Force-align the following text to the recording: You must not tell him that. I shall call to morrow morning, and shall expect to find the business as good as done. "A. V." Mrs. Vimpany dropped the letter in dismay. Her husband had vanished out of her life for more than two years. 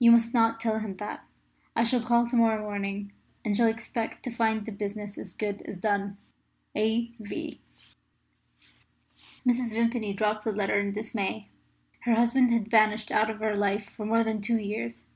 You 0.00 0.10
must 0.10 0.34
not 0.34 0.58
tell 0.58 0.80
him 0.80 0.96
that. 0.96 1.24
I 1.76 1.84
shall 1.84 2.02
call 2.02 2.26
to 2.26 2.34
morrow 2.34 2.60
morning, 2.60 3.12
and 3.44 3.54
shall 3.56 3.68
expect 3.68 4.24
to 4.24 4.30
find 4.32 4.66
the 4.66 4.72
business 4.72 5.16
as 5.16 5.32
good 5.32 5.62
as 5.62 5.78
done. 5.78 6.16
"A. 6.74 7.12
V." 7.20 7.60
Mrs. 9.46 9.70
Vimpany 9.72 10.12
dropped 10.12 10.42
the 10.42 10.50
letter 10.50 10.76
in 10.80 10.90
dismay. 10.90 11.50
Her 12.00 12.16
husband 12.16 12.50
had 12.50 12.66
vanished 12.68 13.12
out 13.12 13.30
of 13.30 13.38
her 13.38 13.54
life 13.54 13.88
for 13.88 14.04
more 14.04 14.24
than 14.24 14.40
two 14.40 14.58
years. 14.58 15.06